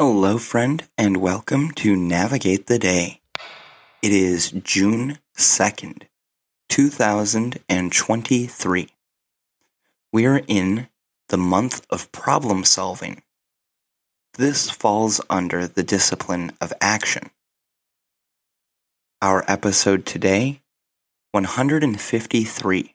[0.00, 3.20] Hello, friend, and welcome to Navigate the Day.
[4.00, 6.02] It is June 2nd,
[6.68, 8.88] 2023.
[10.12, 10.86] We are in
[11.30, 13.24] the month of problem solving.
[14.34, 17.30] This falls under the discipline of action.
[19.20, 20.62] Our episode today
[21.32, 22.94] 153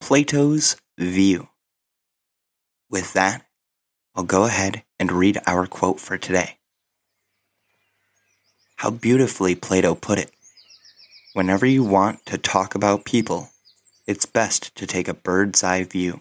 [0.00, 1.50] Plato's View.
[2.88, 3.44] With that,
[4.16, 6.58] I'll go ahead and read our quote for today.
[8.76, 10.30] How beautifully Plato put it.
[11.32, 13.50] Whenever you want to talk about people,
[14.06, 16.20] it's best to take a bird's eye view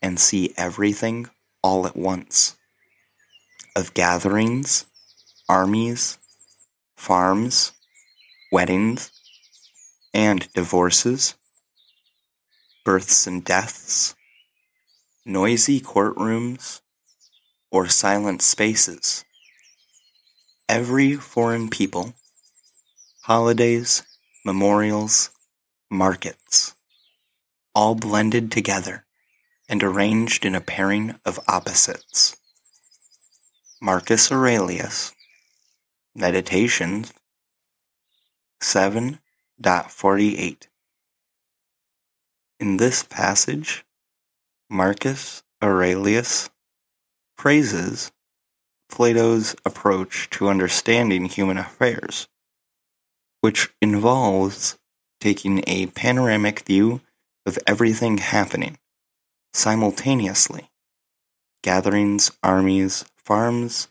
[0.00, 1.28] and see everything
[1.62, 2.56] all at once.
[3.76, 4.86] Of gatherings,
[5.46, 6.16] armies,
[6.96, 7.72] farms,
[8.50, 9.10] weddings,
[10.14, 11.34] and divorces,
[12.82, 14.14] births and deaths,
[15.26, 16.80] noisy courtrooms,
[17.74, 19.24] or silent spaces.
[20.68, 22.14] Every foreign people,
[23.22, 24.04] holidays,
[24.44, 25.30] memorials,
[25.90, 26.76] markets,
[27.74, 29.04] all blended together
[29.68, 32.36] and arranged in a pairing of opposites.
[33.82, 35.12] Marcus Aurelius,
[36.14, 37.12] Meditations
[38.62, 40.68] 7.48.
[42.60, 43.84] In this passage,
[44.70, 46.50] Marcus Aurelius
[47.36, 48.12] praises
[48.90, 52.28] Plato's approach to understanding human affairs,
[53.40, 54.78] which involves
[55.20, 57.00] taking a panoramic view
[57.46, 58.78] of everything happening
[59.52, 60.70] simultaneously
[61.62, 63.88] gatherings, armies, farms,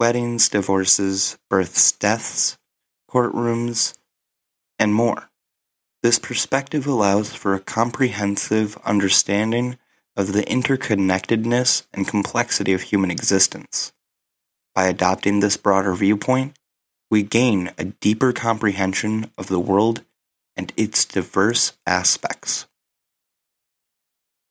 [0.00, 2.58] weddings, divorces, births, deaths,
[3.08, 3.94] courtrooms,
[4.80, 5.30] and more.
[6.02, 9.78] This perspective allows for a comprehensive understanding
[10.16, 13.92] of the interconnectedness and complexity of human existence.
[14.74, 16.56] By adopting this broader viewpoint,
[17.10, 20.02] we gain a deeper comprehension of the world
[20.56, 22.66] and its diverse aspects.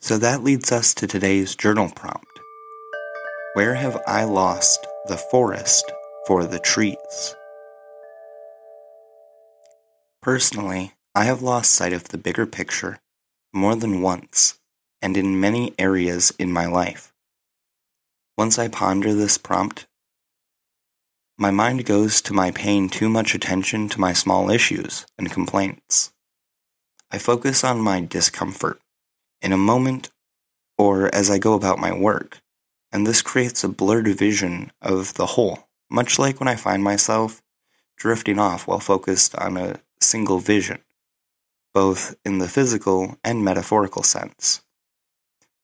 [0.01, 2.27] So that leads us to today's journal prompt
[3.53, 5.91] Where have I lost the forest
[6.27, 7.35] for the trees?
[10.21, 12.99] Personally, I have lost sight of the bigger picture
[13.53, 14.59] more than once
[15.03, 17.13] and in many areas in my life.
[18.37, 19.85] Once I ponder this prompt,
[21.37, 26.13] my mind goes to my paying too much attention to my small issues and complaints.
[27.11, 28.79] I focus on my discomfort
[29.41, 30.09] in a moment
[30.77, 32.41] or as I go about my work,
[32.91, 37.41] and this creates a blurred vision of the whole, much like when I find myself
[37.97, 40.79] drifting off while focused on a single vision,
[41.73, 44.61] both in the physical and metaphorical sense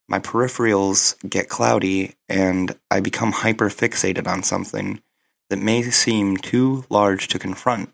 [0.10, 5.02] my peripherals get cloudy and I become hyper fixated on something
[5.50, 7.94] that may seem too large to confront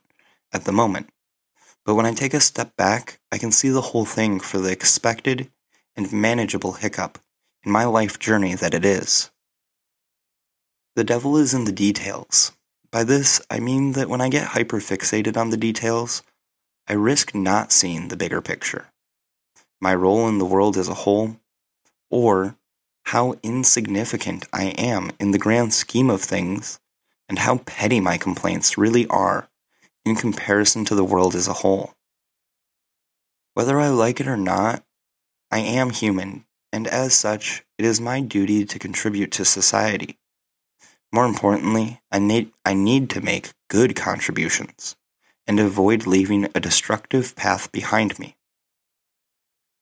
[0.53, 1.09] at the moment.
[1.85, 4.71] But when I take a step back, I can see the whole thing for the
[4.71, 5.51] expected
[5.95, 7.19] and manageable hiccup
[7.63, 9.29] in my life journey that it is.
[10.95, 12.53] The devil is in the details.
[12.91, 16.23] By this, I mean that when I get hyper fixated on the details,
[16.87, 18.87] I risk not seeing the bigger picture.
[19.81, 21.37] My role in the world as a whole
[22.09, 22.57] or
[23.05, 26.79] how insignificant I am in the grand scheme of things,
[27.29, 29.49] and how petty my complaints really are
[30.05, 31.93] in comparison to the world as a whole.
[33.53, 34.83] Whether I like it or not,
[35.51, 40.17] I am human, and as such, it is my duty to contribute to society.
[41.11, 44.95] More importantly, I need, I need to make good contributions
[45.47, 48.34] and avoid leaving a destructive path behind me.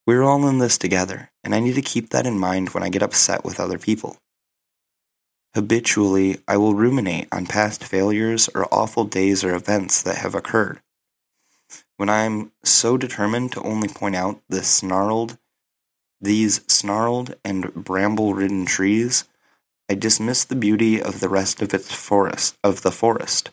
[0.05, 2.89] We're all in this together, and I need to keep that in mind when I
[2.89, 4.17] get upset with other people.
[5.55, 10.81] Habitually, I will ruminate on past failures or awful days or events that have occurred.
[11.95, 15.38] When I am so determined to only point out the snarled,
[16.19, 19.25] these snarled and bramble-ridden trees,
[19.89, 23.51] I dismiss the beauty of the rest of its forest of the forest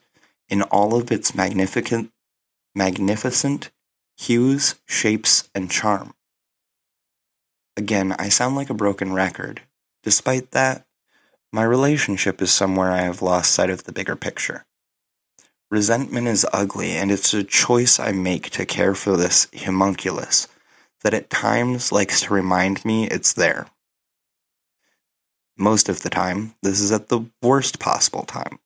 [0.49, 2.11] in all of its magnificent
[2.75, 3.70] magnificent
[4.17, 6.14] hues, shapes, and charm.
[7.81, 9.62] Again, I sound like a broken record.
[10.03, 10.85] Despite that,
[11.50, 14.67] my relationship is somewhere I have lost sight of the bigger picture.
[15.71, 20.47] Resentment is ugly, and it's a choice I make to care for this homunculus
[21.00, 23.69] that at times likes to remind me it's there.
[25.56, 28.59] Most of the time, this is at the worst possible time.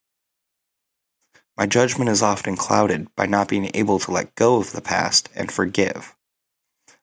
[1.56, 5.28] My judgment is often clouded by not being able to let go of the past
[5.36, 6.16] and forgive.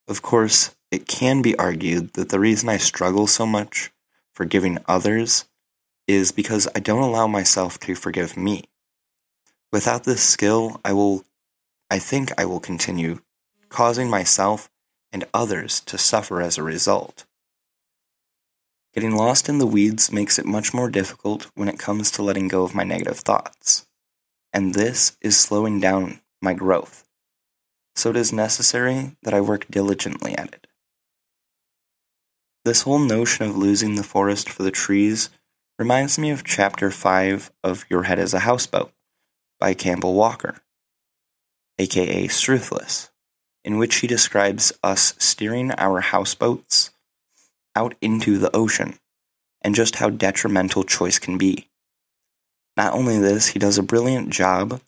[0.10, 3.92] Of course, it can be argued that the reason I struggle so much
[4.34, 5.46] forgiving others
[6.08, 8.66] is because I don't allow myself to forgive me.
[9.72, 11.24] Without this skill, I will,
[11.90, 13.22] I think I will continue
[13.70, 14.70] causing myself
[15.14, 17.26] and others to suffer as a result.
[18.94, 22.50] Getting lost in the weeds makes it much more difficult when it comes to letting
[22.50, 23.88] go of my negative thoughts.
[24.52, 27.08] And this is slowing down my growth.
[27.96, 30.68] So it is necessary that I work diligently at it.
[32.64, 35.32] This whole notion of losing the forest for the trees
[35.80, 38.92] reminds me of chapter 5 of Your Head is a Houseboat
[39.60, 40.62] by Campbell Walker,
[41.80, 43.10] aka Struthless,
[43.66, 46.92] in which he describes us steering our houseboats
[47.76, 49.00] out into the ocean
[49.64, 51.68] and just how detrimental choice can be.
[52.78, 54.82] Not only this, he does a brilliant job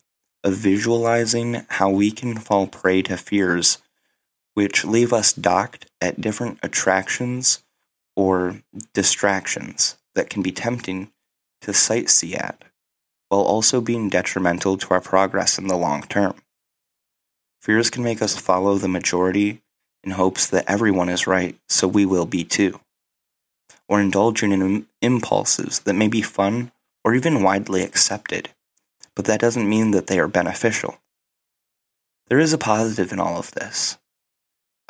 [0.44, 3.78] of visualizing how we can fall prey to fears
[4.52, 7.63] which leave us docked at different attractions
[8.16, 8.62] or
[8.92, 11.10] distractions that can be tempting
[11.60, 12.64] to sightsee at
[13.28, 16.34] while also being detrimental to our progress in the long term.
[17.60, 19.62] Fears can make us follow the majority
[20.04, 22.78] in hopes that everyone is right, so we will be too.
[23.88, 26.72] Or indulging in impulses that may be fun
[27.02, 28.50] or even widely accepted,
[29.16, 30.98] but that doesn't mean that they are beneficial.
[32.28, 33.98] There is a positive in all of this.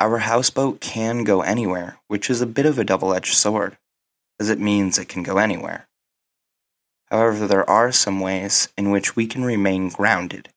[0.05, 3.75] Our houseboat can go anywhere, which is a bit of a double edged sword,
[4.39, 5.87] as it means it can go anywhere.
[7.09, 10.49] However, there are some ways in which we can remain grounded,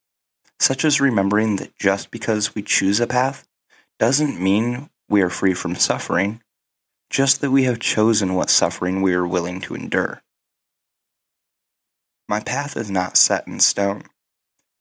[0.61, 3.49] such as remembering that just because we choose a path
[3.99, 6.43] doesn't mean we are free from suffering,
[7.09, 10.21] just that we have chosen what suffering we are willing to endure.
[12.29, 14.03] My path is not set in stone,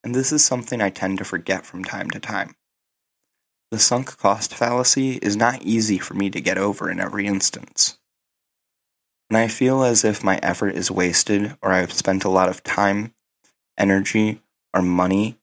[0.04, 2.57] and this is something I tend to forget from time to time.
[3.70, 7.98] The sunk cost fallacy is not easy for me to get over in every instance.
[9.28, 12.64] When I feel as if my effort is wasted or I've spent a lot of
[12.64, 13.14] time,
[13.78, 14.42] energy,
[14.74, 15.38] or money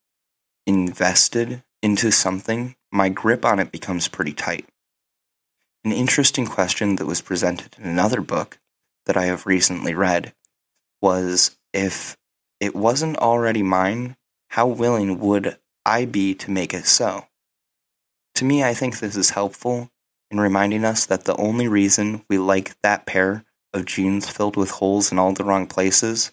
[0.67, 4.67] invested into something, my grip on it becomes pretty tight.
[5.85, 8.59] An interesting question that was presented in another book
[9.05, 10.33] that I have recently read
[11.03, 12.17] was if
[12.59, 14.17] it wasn't already mine,
[14.49, 17.27] how willing would I be to make it so?
[18.37, 19.91] To me, I think this is helpful
[20.31, 24.73] in reminding us that the only reason we like that pair of jeans filled with
[24.73, 26.33] holes in all the wrong places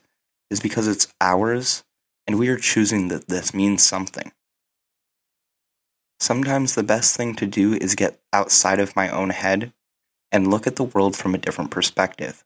[0.50, 1.84] is because it's ours
[2.26, 4.32] and we are choosing that this means something.
[6.20, 9.74] Sometimes the best thing to do is get outside of my own head
[10.32, 12.44] and look at the world from a different perspective.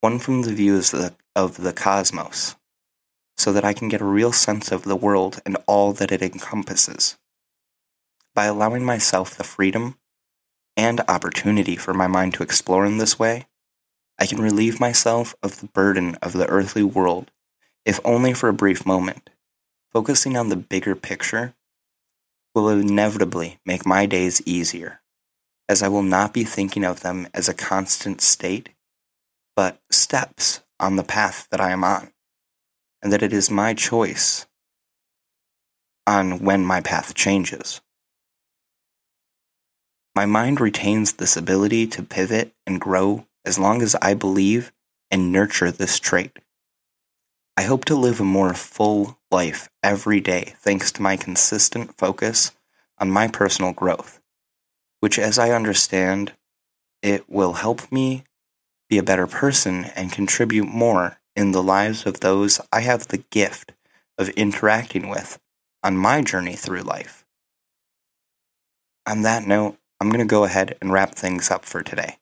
[0.00, 2.56] One from the view of the, of the cosmos,
[3.36, 6.22] so that I can get a real sense of the world and all that it
[6.22, 7.18] encompasses.
[8.38, 9.98] By allowing myself the freedom
[10.76, 13.48] and opportunity for my mind to explore in this way,
[14.16, 17.32] I can relieve myself of the burden of the earthly world,
[17.84, 19.30] if only for a brief moment.
[19.92, 21.56] Focusing on the bigger picture
[22.54, 25.00] will inevitably make my days easier,
[25.68, 28.68] as I will not be thinking of them as a constant state,
[29.56, 32.12] but steps on the path that I am on,
[33.02, 34.46] and that it is my choice
[36.06, 37.80] on when my path changes.
[40.14, 44.72] My mind retains this ability to pivot and grow as long as I believe
[45.10, 46.38] and nurture this trait.
[47.56, 52.52] I hope to live a more full life every day thanks to my consistent focus
[52.98, 54.20] on my personal growth,
[55.00, 56.32] which, as I understand,
[57.02, 58.24] it will help me
[58.88, 63.24] be a better person and contribute more in the lives of those I have the
[63.30, 63.72] gift
[64.16, 65.38] of interacting with
[65.82, 67.24] on my journey through life.
[69.06, 72.18] On that note, I'm going to go ahead and wrap things up for today.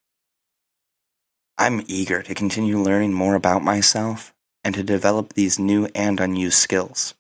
[1.58, 6.56] I'm eager to continue learning more about myself and to develop these new and unused
[6.56, 7.14] skills.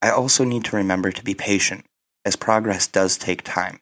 [0.00, 1.84] I also need to remember to be patient,
[2.24, 3.80] as progress does take time.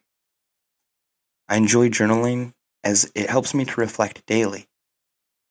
[1.47, 2.53] I enjoy journaling
[2.83, 4.67] as it helps me to reflect daily,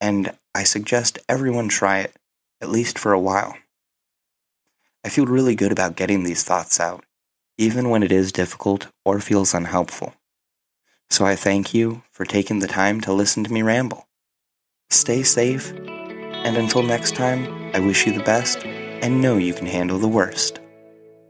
[0.00, 2.14] and I suggest everyone try it,
[2.61, 3.57] at least for a while.
[5.02, 7.05] I feel really good about getting these thoughts out,
[7.57, 10.14] even when it is difficult or feels unhelpful.
[11.11, 14.07] So I thank you for taking the time to listen to me ramble.
[14.91, 19.67] Stay safe, and until next time, I wish you the best and know you can
[19.67, 20.61] handle the worst.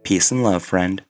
[0.02, 1.05] Peace and love, friend.